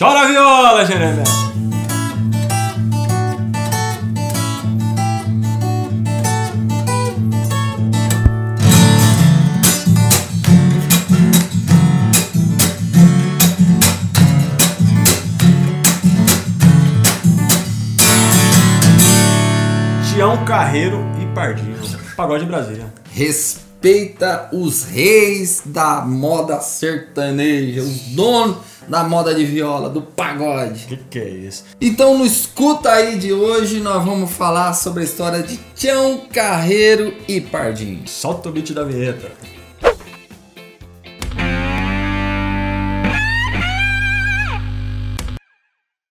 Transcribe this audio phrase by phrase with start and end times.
[0.00, 1.24] Chora viola, Jeremé!
[20.14, 21.76] Tião Carreiro e Pardinho.
[22.16, 22.86] Pagode de Brasília.
[23.12, 30.86] Respeita os reis da moda sertaneja, os donos da moda de viola, do pagode.
[30.86, 31.64] Que que é isso?
[31.80, 37.14] Então no escuta aí de hoje nós vamos falar sobre a história de Tião Carreiro
[37.28, 38.02] e Pardinho.
[38.08, 39.30] Solta o beat da vinheta.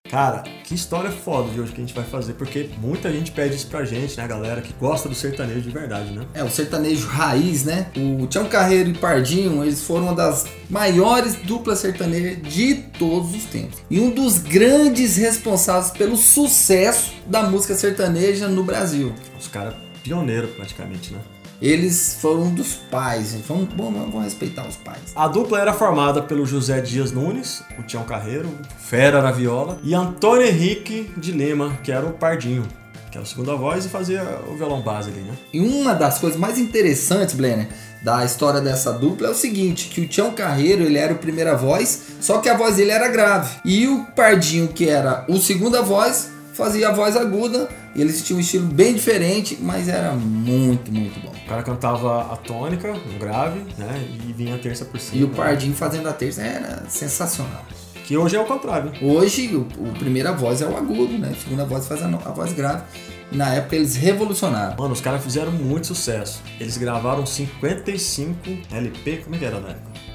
[0.10, 3.56] Cara, que história foda de hoje que a gente vai fazer, porque muita gente pede
[3.56, 6.24] isso pra gente, né, galera, que gosta do sertanejo de verdade, né?
[6.32, 7.88] É, o sertanejo raiz, né?
[7.98, 13.46] O Tião Carreiro e Pardinho, eles foram uma das maiores duplas sertanejas de todos os
[13.46, 13.80] tempos.
[13.90, 19.12] E um dos grandes responsáveis pelo sucesso da música sertaneja no Brasil.
[19.40, 21.20] Os caras pioneiros praticamente, né?
[21.62, 23.36] Eles foram um dos pais.
[23.48, 25.12] Vamos, vamos, vamos respeitar os pais.
[25.16, 29.94] A dupla era formada pelo José Dias Nunes, o Tião Carreiro, Fera na viola, e
[29.94, 32.66] Antônio Henrique de Lima, que era o Pardinho,
[33.12, 35.34] que era a segunda voz e fazia o violão base ali, né?
[35.52, 37.68] E uma das coisas mais interessantes, Blenner,
[38.02, 41.58] da história dessa dupla é o seguinte, que o Tião Carreiro, ele era o primeira
[41.58, 43.60] voz, só que a voz dele era grave.
[43.66, 48.38] E o Pardinho, que era o segunda voz, fazia a voz aguda, e eles tinham
[48.38, 51.32] um estilo bem diferente, mas era muito, muito bom.
[51.32, 54.08] O cara cantava a tônica, um grave, né?
[54.28, 55.22] E vinha a terça por cima.
[55.22, 57.66] E o Pardinho fazendo a terça era sensacional.
[58.06, 58.92] Que hoje é o contrário.
[59.02, 61.32] Hoje, o, o primeira voz é o agudo, né?
[61.32, 62.84] A segunda voz faz a, a voz grave.
[63.32, 64.76] Na época eles revolucionaram.
[64.78, 66.42] Mano, os caras fizeram muito sucesso.
[66.60, 68.36] Eles gravaram 55
[68.72, 70.09] LP, como é que era na época?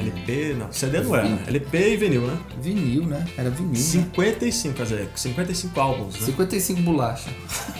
[0.00, 1.28] LP, não, CD não era.
[1.28, 1.44] né?
[1.46, 2.38] LP e vinil, né?
[2.60, 3.24] Vinil, né?
[3.36, 3.72] Era vinil.
[3.72, 3.78] Né?
[3.78, 6.26] 55, quer dizer, 55 álbuns, né?
[6.26, 7.30] 55 bolacha.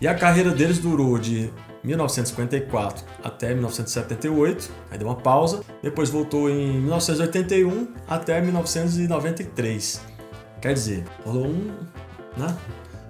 [0.00, 1.50] E a carreira deles durou de
[1.84, 10.00] 1954 até 1978, aí deu uma pausa, depois voltou em 1981 até 1993.
[10.60, 11.70] Quer dizer, rolou um.
[12.36, 12.56] Né?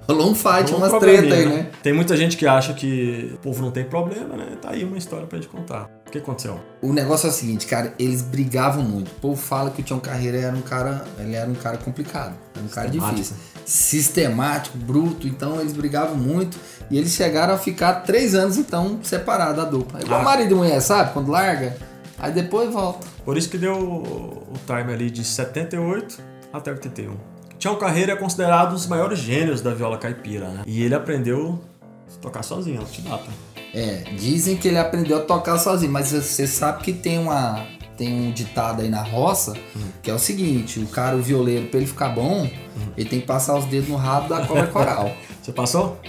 [0.08, 1.70] Rolou um fight, Rolou um umas treta aí, né?
[1.82, 4.56] Tem muita gente que acha que o povo não tem problema, né?
[4.60, 5.88] Tá aí uma história pra gente contar.
[6.12, 6.60] O que aconteceu?
[6.82, 9.08] O negócio é o seguinte, cara, eles brigavam muito.
[9.12, 12.34] O povo fala que o Tião Carreira era um cara, ele era um cara complicado,
[12.54, 13.34] era um cara difícil,
[13.64, 16.58] sistemático, bruto, então eles brigavam muito
[16.90, 20.00] e eles chegaram a ficar três anos então separados da dupla.
[20.00, 20.22] É Igual Ah.
[20.22, 21.14] marido e mulher, sabe?
[21.14, 21.78] Quando larga,
[22.18, 23.06] aí depois volta.
[23.24, 26.18] Por isso que deu o o time ali de 78
[26.52, 27.16] até 81.
[27.58, 30.62] Tião Carreira é considerado um dos maiores gênios da viola caipira, né?
[30.66, 33.30] E ele aprendeu a tocar sozinho, autodidata.
[33.74, 37.66] É, dizem que ele aprendeu a tocar sozinho, mas você sabe que tem uma
[37.96, 39.54] tem um ditado aí na roça
[40.02, 42.50] que é o seguinte, o cara, o violeiro, pra ele ficar bom,
[42.96, 45.12] ele tem que passar os dedos no rabo da cobra coral.
[45.40, 46.00] Você passou?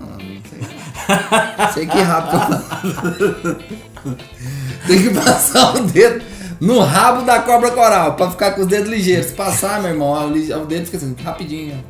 [0.00, 0.60] Ah, não sei.
[1.72, 2.28] sei que rabo.
[4.86, 6.24] Tem que passar o dedo
[6.60, 9.26] no rabo da cobra coral pra ficar com os dedos ligeiros.
[9.26, 11.82] Se passar, meu irmão, o dedo fica assim, rapidinho.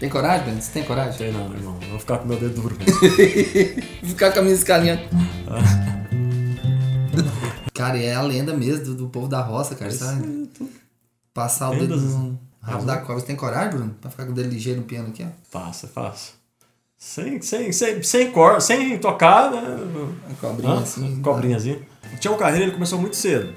[0.00, 0.60] Tem coragem, Ben?
[0.60, 1.12] Você tem coragem?
[1.18, 1.76] Sei não, irmão.
[1.82, 2.76] Eu Vou ficar com meu dedo duro.
[4.04, 4.98] Ficar com a minha escalinha.
[7.74, 10.48] cara, é a lenda mesmo do, do povo da roça, cara, sabe?
[11.34, 12.14] Passar o dedo Lendas.
[12.14, 13.20] no rabo da cobra.
[13.20, 13.94] Você tem coragem, Bruno?
[14.00, 15.28] Pra ficar com o dedo ligeiro no piano aqui, ó?
[15.50, 16.32] Faça, faça.
[16.96, 19.60] Sem, sem, sem, sem, cor, sem tocar, né?
[20.30, 20.82] A cobrinha Hã?
[20.82, 21.20] assim.
[21.22, 21.78] Cobrinhazinha.
[22.12, 23.46] O Tião Carreira ele começou muito cedo.
[23.48, 23.54] né?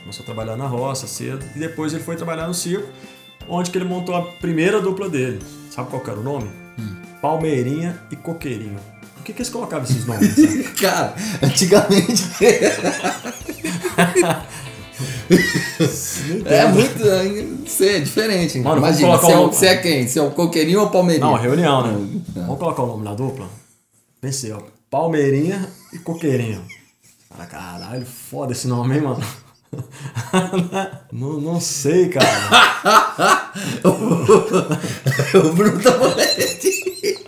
[0.00, 1.44] Começou a trabalhar na roça cedo.
[1.54, 2.88] E depois ele foi trabalhar no circo,
[3.48, 5.38] onde que ele montou a primeira dupla dele.
[5.74, 6.50] Sabe qual era o nome?
[7.20, 8.78] Palmeirinha e Coqueirinho.
[9.14, 10.34] Por que, que eles colocavam esses nomes?
[10.34, 10.64] sabe?
[10.80, 12.24] Cara, antigamente.
[16.46, 17.04] é muito.
[17.60, 18.58] Não sei, é diferente.
[18.60, 20.06] Mano, Imagina, você é, um- o- você é quem?
[20.08, 21.26] Você é o coqueirinho ou o palmeirinho?
[21.26, 22.20] Não, reunião, né?
[22.34, 23.48] Vamos colocar o nome na dupla?
[24.20, 24.60] Pensei, ó.
[24.90, 26.62] Palmeirinha e Coqueirinho.
[27.30, 29.24] Cara, caralho, foda esse nome, hein, mano?
[31.10, 33.52] não, não sei, cara.
[35.44, 37.18] o Bruno tá moleque.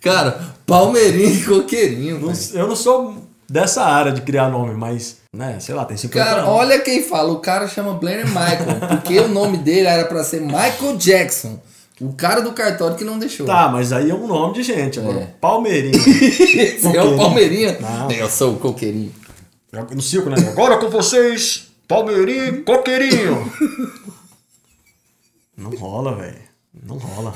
[0.00, 2.18] Cara, palmeirinho e coqueirinho.
[2.20, 3.16] Não- eu não sou
[3.48, 6.52] dessa área de criar nome, mas, né, sei lá, tem 50 Cara, anos.
[6.52, 7.32] olha quem fala.
[7.32, 8.80] O cara chama Blenner Michael.
[8.90, 11.58] Porque o nome dele era pra ser Michael Jackson.
[12.00, 13.44] O cara do cartório que não deixou.
[13.44, 15.00] Tá, mas aí é um nome de gente.
[15.00, 15.26] Agora, É.
[15.40, 15.98] Palmeirinha.
[15.98, 17.76] Você é o palmeirinho?
[17.80, 18.08] Não.
[18.12, 19.12] Eu sou o coqueirinho.
[19.92, 20.36] no circo, né?
[20.48, 23.52] Agora com vocês, Palmeirinho e Coqueirinho.
[25.58, 26.38] Não rola, velho.
[26.86, 27.34] Não rola.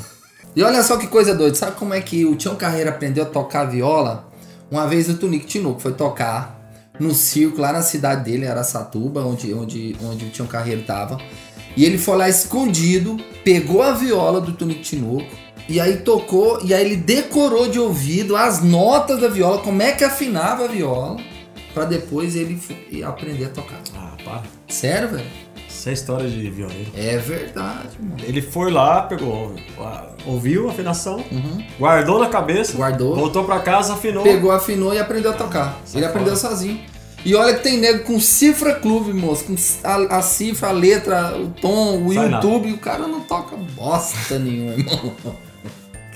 [0.55, 1.57] E olha só que coisa doida.
[1.57, 4.29] Sabe como é que o Tião Carreira aprendeu a tocar viola?
[4.71, 6.63] Uma vez o Tunico Tinoco foi tocar
[7.01, 11.19] no circo lá na cidade dele, Araçatuba, onde, onde, onde o Tião Carreiro tava.
[11.77, 15.27] E ele foi lá escondido, pegou a viola do Tunico Tinoco,
[15.69, 19.93] e aí tocou, e aí ele decorou de ouvido as notas da viola, como é
[19.93, 21.17] que afinava a viola,
[21.73, 22.61] para depois ele
[23.05, 23.81] aprender a tocar.
[23.97, 24.43] Ah, para.
[24.69, 25.42] Sério, velho?
[25.83, 26.93] Isso é história de violino.
[26.95, 28.15] É verdade, mano.
[28.23, 29.53] Ele foi lá, pegou,
[30.25, 31.67] ouviu a afinação, uhum.
[31.77, 34.23] guardou na cabeça, guardou, voltou para casa, afinou.
[34.23, 35.81] Pegou, afinou e aprendeu a tocar.
[35.81, 36.81] Ah, ele aprendeu sozinho.
[37.25, 39.45] E olha que tem nego com cifra clube, moço.
[39.45, 42.69] Com a, a cifra, a letra, o tom, o Sai YouTube.
[42.69, 45.13] E o cara não toca bosta nenhuma, irmão.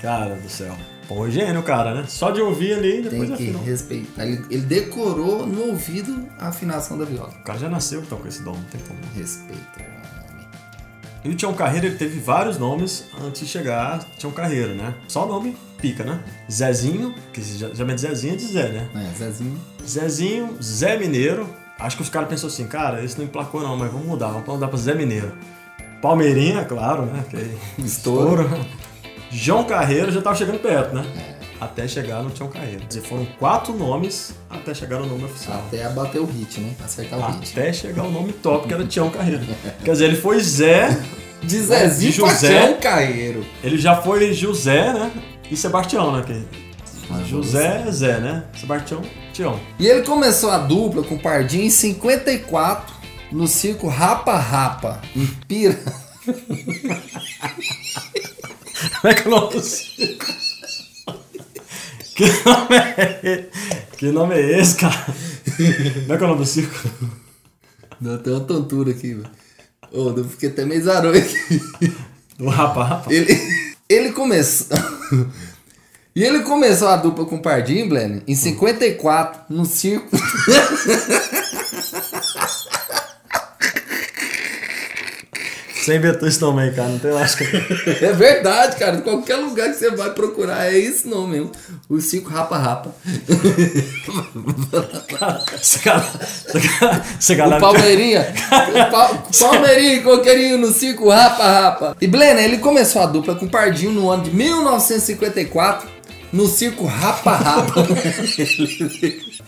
[0.01, 0.77] Cara do céu.
[1.07, 2.05] Pô, gênio, cara, né?
[2.07, 3.63] Só de ouvir ali, depois Tem que afinou.
[3.63, 4.25] respeitar.
[4.25, 7.29] Ele, ele, decorou no ouvido a afinação da viola.
[7.29, 8.99] O cara já nasceu então com esse dom, não tem como.
[9.15, 9.97] Respeita.
[11.23, 14.93] E o Tião Carreiro ele teve vários nomes antes de chegar Tião Carreiro, né?
[15.07, 16.23] Só o nome pica, né?
[16.51, 18.89] Zezinho, que de Zezinho é de Zé, né?
[18.95, 19.59] É, Zezinho.
[19.85, 21.47] Zezinho, Zé Mineiro.
[21.79, 24.47] Acho que os caras pensou assim, cara, esse não emplacou não, mas vamos mudar, vamos
[24.47, 25.31] mudar pra Zé Mineiro.
[26.01, 27.23] Palmeirinha, claro, né?
[27.29, 27.49] Que é
[27.83, 28.49] estouro.
[29.31, 31.05] João Carreiro já tava chegando perto, né?
[31.33, 31.37] É.
[31.59, 32.81] Até chegar no Tião Carreiro.
[32.81, 35.63] Quer dizer, foram quatro nomes até chegar no nome oficial.
[35.67, 36.73] Até bater o hit, né?
[36.83, 37.59] Acertar o até hit.
[37.59, 39.43] Até chegar o nome top, que era Tião Carreiro.
[39.83, 40.97] Quer dizer, ele foi Zé.
[41.41, 42.47] De Zezinho de José.
[42.47, 43.45] Tião Carreiro.
[43.63, 45.11] Ele já foi José, né?
[45.49, 46.23] E Sebastião, né?
[46.23, 46.67] Que...
[47.25, 48.43] José é Zé, né?
[48.59, 49.01] Sebastião,
[49.33, 49.59] Tião.
[49.79, 52.93] E ele começou a dupla com o Pardinho em 54
[53.31, 55.79] no circo Rapa Rapa, em Pira.
[59.01, 60.25] Como é que é o nome do circo?
[62.15, 63.49] Que nome é,
[63.97, 65.05] que nome é esse, cara?
[65.05, 66.89] Como é que é o nome do circo?
[67.99, 69.29] Não, tem uma tontura aqui, velho.
[69.91, 71.61] Ô, eu fiquei até meio zarou aqui.
[72.37, 73.13] Do Rapa Rapa?
[73.13, 73.39] Ele,
[73.89, 74.77] ele começou...
[76.15, 80.09] E ele começou a dupla com o Pardinho, Blenny, em 54, no circo.
[85.87, 87.45] Você inventou esse nome aí, cara, não tem lógica.
[88.05, 88.97] É verdade, cara.
[88.97, 91.51] Qualquer lugar que você vai procurar é esse nome mesmo.
[91.87, 92.93] O Circo Rapa Rapa.
[95.55, 96.05] Esse cara,
[97.17, 98.27] esse cara, o Palmeirinha.
[99.31, 101.95] o Palmeirinha e Coqueirinho no Circo Rapa Rapa.
[102.01, 105.87] E Blena, ele começou a dupla com o Pardinho no ano de 1954
[106.33, 107.87] no circo Rapa Rapa.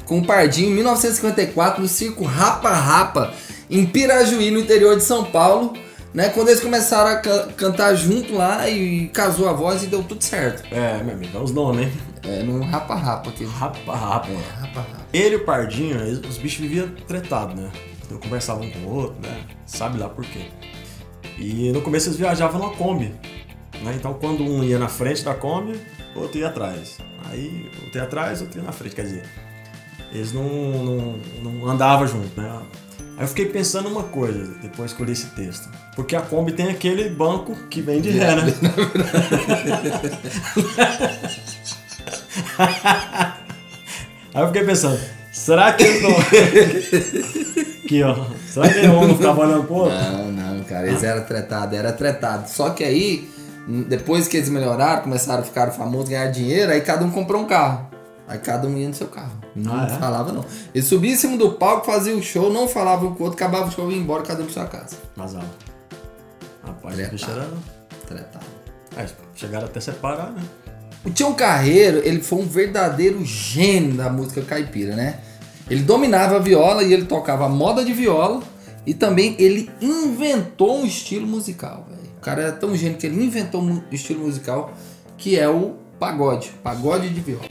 [0.06, 3.34] com o Pardinho, em 1954, no circo Rapa Rapa,
[3.70, 5.74] em Pirajuí, no interior de São Paulo.
[6.14, 10.04] Né, quando eles começaram a ca cantar junto lá e casou a voz e deu
[10.04, 10.64] tudo certo.
[10.74, 11.94] É, meu amigo, dá os nomes, hein?
[12.24, 13.46] É, no Rapa Rapa aqui.
[13.46, 14.28] Rapa Rapa.
[14.28, 15.06] É, Rapa Rapa.
[15.14, 17.72] Ele e o Pardinho, os bichos viviam tretados, né?
[18.04, 19.46] Então conversavam um com o outro, né?
[19.68, 20.48] Sabe lá por quê.
[21.38, 23.14] E no começo eles viajavam na Kombi.
[23.84, 23.94] Né?
[23.96, 25.80] Então quando um ia na frente da Kombi,
[26.16, 26.98] outro ia atrás.
[27.30, 28.96] Aí outro ia atrás, outro ia na frente.
[28.96, 29.24] Quer dizer,
[30.12, 32.62] eles não, não, não andavam juntos, né?
[33.20, 35.68] Aí eu fiquei pensando uma coisa depois que eu li esse texto.
[35.94, 38.44] Porque a Kombi tem aquele banco que vem de ré, né?
[44.34, 44.98] Aí eu fiquei pensando,
[45.34, 46.12] será que eles não.
[47.84, 48.26] Aqui, ó.
[48.48, 49.98] Será que eles vão ficar olhando pro outro?
[49.98, 52.48] Não, não, cara, eles eram tretados, era tretado.
[52.48, 53.28] Só que aí
[53.68, 57.46] depois que eles melhoraram, começaram a ficar famosos, ganhar dinheiro, aí cada um comprou um
[57.46, 57.89] carro.
[58.30, 59.34] Aí cada um ia no seu carro.
[59.56, 59.98] Não ah, é?
[59.98, 60.46] falava, não.
[60.74, 63.68] Eles subiam em cima do palco, faziam o show, não falavam com o outro, acabava
[63.68, 64.96] o show e ia embora, cada um pra sua casa.
[65.16, 65.42] Mas, ó.
[66.64, 67.16] Rapaz, Tretado.
[67.16, 67.48] bicho era.
[68.06, 68.46] Tretado.
[68.96, 70.44] É, chegaram até separar, né?
[71.04, 75.22] O Tião Carreiro, ele foi um verdadeiro gênio da música caipira, né?
[75.68, 78.44] Ele dominava a viola e ele tocava a moda de viola
[78.86, 82.10] e também ele inventou um estilo musical, velho.
[82.18, 84.74] O cara é tão gênio que ele inventou um estilo musical
[85.18, 87.44] que é o pagode, pagode de viola.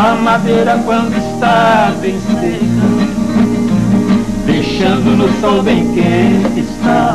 [0.00, 2.86] A madeira quando está bem seca,
[4.46, 7.14] deixando no sol bem quente está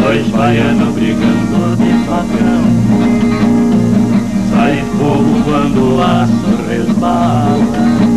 [0.00, 2.62] Dois baianos brigando de facão,
[4.50, 8.11] sai fogo quando o aço resbala.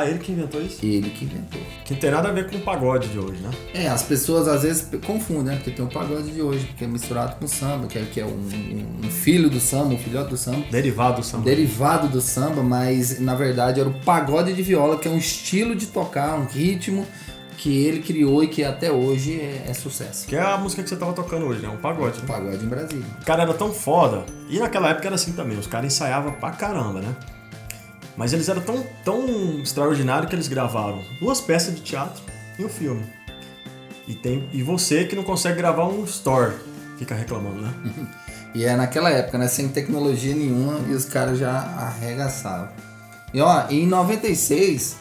[0.00, 0.78] Ah, ele que inventou isso?
[0.82, 1.60] Ele que inventou.
[1.84, 3.50] Que não tem nada a ver com o pagode de hoje, né?
[3.74, 5.56] É, as pessoas às vezes confundem, né?
[5.56, 8.24] Porque tem o pagode de hoje, que é misturado com samba, que é, que é
[8.24, 8.48] um,
[9.04, 10.64] um, filho do samba, um filhote do samba.
[10.70, 11.44] Derivado do samba.
[11.44, 15.74] Derivado do samba, mas na verdade era o pagode de viola, que é um estilo
[15.74, 17.06] de tocar, um ritmo
[17.58, 20.26] que ele criou e que até hoje é, é, sucesso.
[20.26, 21.68] Que é a música que você tava tocando hoje, né?
[21.68, 22.16] Um pagode.
[22.16, 22.26] Um né?
[22.26, 23.04] pagode em Brasília.
[23.20, 24.24] O cara era tão foda.
[24.48, 25.58] E naquela época era assim também.
[25.58, 27.14] Os caras ensaiavam pra caramba, né?
[28.16, 32.22] Mas eles eram tão, tão extraordinários que eles gravaram duas peças de teatro
[32.58, 33.04] e um filme.
[34.06, 36.54] E, tem, e você que não consegue gravar um story,
[36.98, 37.72] fica reclamando, né?
[38.54, 39.46] e é naquela época, né?
[39.46, 42.68] Sem tecnologia nenhuma e os caras já arregaçavam.
[43.32, 44.96] E ó, em 96,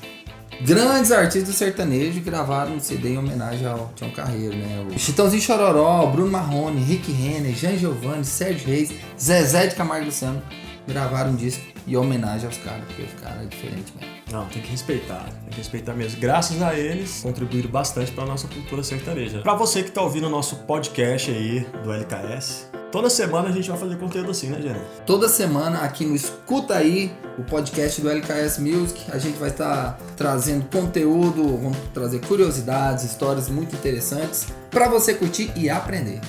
[0.62, 4.86] grandes artistas sertanejos gravaram um CD em homenagem ao Tião Carreiro, né?
[4.96, 10.42] O Chitãozinho Chororó, Bruno Marrone, Rick Renner, Jean Giovanni, Sérgio Reis, Zezé de Camargo Luciano
[10.90, 14.20] gravaram um disco em homenagem aos caras, porque os caras é diferente mesmo.
[14.32, 16.20] Não, tem que respeitar, tem que respeitar mesmo.
[16.20, 19.42] Graças a eles, contribuíram bastante para nossa cultura sertaneja.
[19.42, 23.70] Para você que tá ouvindo o nosso podcast aí do LKS, toda semana a gente
[23.70, 24.82] vai fazer conteúdo assim, né, Jenny?
[25.06, 29.98] Toda semana aqui no Escuta Aí, o podcast do LKS Music, a gente vai estar
[30.16, 36.22] trazendo conteúdo, vamos trazer curiosidades, histórias muito interessantes para você curtir e aprender.